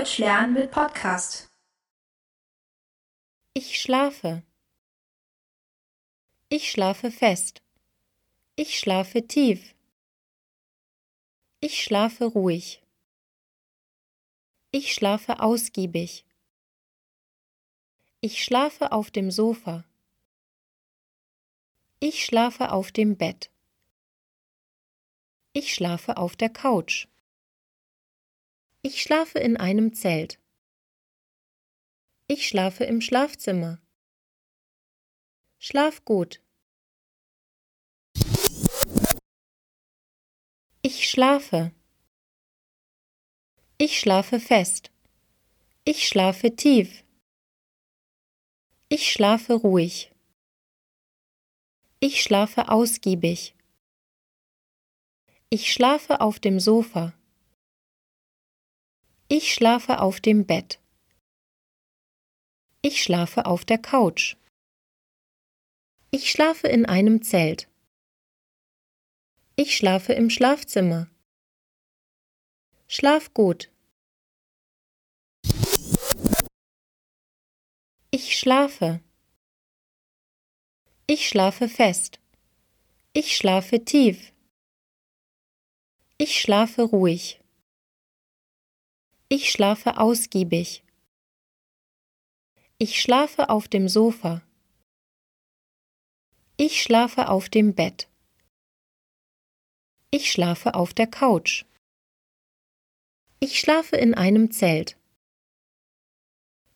Deutsch 0.00 0.16
lernen 0.16 0.54
mit 0.54 0.70
Podcast. 0.70 1.50
Ich 3.52 3.78
schlafe. 3.82 4.42
Ich 6.48 6.70
schlafe 6.70 7.10
fest. 7.10 7.60
Ich 8.56 8.78
schlafe 8.78 9.26
tief. 9.26 9.74
Ich 11.60 11.82
schlafe 11.82 12.24
ruhig. 12.24 12.82
Ich 14.70 14.94
schlafe 14.94 15.40
ausgiebig. 15.40 16.24
Ich 18.22 18.42
schlafe 18.42 18.92
auf 18.92 19.10
dem 19.10 19.30
Sofa. 19.30 19.84
Ich 21.98 22.24
schlafe 22.24 22.72
auf 22.72 22.90
dem 22.90 23.18
Bett. 23.18 23.50
Ich 25.52 25.74
schlafe 25.74 26.16
auf 26.16 26.36
der 26.36 26.48
Couch. 26.48 27.06
Ich 28.82 29.02
schlafe 29.02 29.38
in 29.38 29.58
einem 29.58 29.92
Zelt. 29.92 30.40
Ich 32.28 32.48
schlafe 32.48 32.84
im 32.84 33.02
Schlafzimmer. 33.02 33.78
Schlaf 35.58 36.02
gut. 36.06 36.42
Ich 40.80 41.10
schlafe. 41.10 41.72
Ich 43.76 44.00
schlafe 44.00 44.40
fest. 44.40 44.90
Ich 45.84 46.08
schlafe 46.08 46.56
tief. 46.56 47.04
Ich 48.88 49.12
schlafe 49.12 49.52
ruhig. 49.52 50.10
Ich 52.00 52.22
schlafe 52.22 52.70
ausgiebig. 52.70 53.54
Ich 55.50 55.70
schlafe 55.70 56.22
auf 56.22 56.40
dem 56.40 56.58
Sofa. 56.60 57.12
Ich 59.32 59.54
schlafe 59.54 60.00
auf 60.00 60.20
dem 60.20 60.44
Bett. 60.44 60.80
Ich 62.82 63.00
schlafe 63.00 63.46
auf 63.46 63.64
der 63.64 63.78
Couch. 63.78 64.34
Ich 66.10 66.32
schlafe 66.32 66.66
in 66.66 66.84
einem 66.84 67.22
Zelt. 67.22 67.68
Ich 69.54 69.76
schlafe 69.76 70.14
im 70.14 70.30
Schlafzimmer. 70.30 71.08
Schlaf 72.88 73.32
gut. 73.32 73.70
Ich 78.10 78.36
schlafe. 78.36 79.00
Ich 81.06 81.28
schlafe 81.28 81.68
fest. 81.68 82.18
Ich 83.12 83.36
schlafe 83.36 83.84
tief. 83.84 84.32
Ich 86.18 86.40
schlafe 86.40 86.82
ruhig. 86.82 87.40
Ich 89.32 89.52
schlafe 89.52 89.98
ausgiebig. 89.98 90.82
Ich 92.78 93.00
schlafe 93.00 93.48
auf 93.48 93.68
dem 93.68 93.88
Sofa. 93.88 94.42
Ich 96.56 96.82
schlafe 96.82 97.28
auf 97.28 97.48
dem 97.48 97.76
Bett. 97.76 98.08
Ich 100.10 100.32
schlafe 100.32 100.74
auf 100.74 100.94
der 100.94 101.06
Couch. 101.06 101.64
Ich 103.38 103.60
schlafe 103.60 103.94
in 103.94 104.14
einem 104.14 104.50
Zelt. 104.50 104.96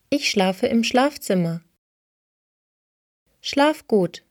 Ich 0.09 0.31
schlafe 0.31 0.67
im 0.67 0.85
Schlafzimmer. 0.85 1.61
Schlaf 3.41 3.85
gut. 3.87 4.23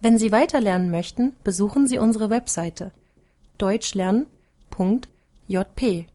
Wenn 0.00 0.20
Sie 0.20 0.30
weiterlernen 0.30 0.92
möchten, 0.92 1.34
besuchen 1.42 1.88
Sie 1.88 1.98
unsere 1.98 2.30
Webseite 2.30 2.92
deutschlernen.jp 3.58 6.09